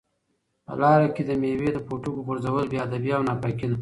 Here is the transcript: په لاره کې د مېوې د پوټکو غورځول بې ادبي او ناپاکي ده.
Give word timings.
په 0.65 0.73
لاره 0.81 1.07
کې 1.15 1.23
د 1.25 1.31
مېوې 1.41 1.69
د 1.73 1.79
پوټکو 1.87 2.25
غورځول 2.27 2.65
بې 2.71 2.77
ادبي 2.85 3.11
او 3.15 3.21
ناپاکي 3.29 3.65
ده. 3.67 3.69